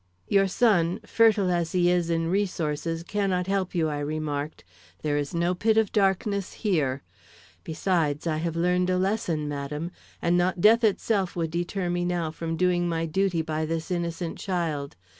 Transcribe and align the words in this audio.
"Your 0.27 0.47
son, 0.47 0.99
fertile 1.05 1.51
as 1.51 1.73
he 1.73 1.91
is 1.91 2.09
in 2.09 2.25
resources, 2.27 3.03
cannot 3.03 3.45
help 3.45 3.75
you," 3.75 3.87
I 3.87 3.99
remarked. 3.99 4.63
"There 5.03 5.15
is 5.15 5.35
no 5.35 5.53
pit 5.53 5.77
of 5.77 5.91
darkness 5.91 6.53
here; 6.53 7.03
besides 7.63 8.25
I 8.25 8.37
have 8.37 8.55
learned 8.55 8.89
a 8.89 8.97
lesson, 8.97 9.47
madam; 9.47 9.91
and 10.19 10.35
not 10.35 10.59
death 10.59 10.83
itself 10.83 11.35
would 11.35 11.51
deter 11.51 11.87
me 11.91 12.03
now 12.03 12.31
from 12.31 12.57
doing 12.57 12.89
my 12.89 13.05
duty 13.05 13.43
by 13.43 13.63
this 13.67 13.91
innocent 13.91 14.39
child. 14.39 14.95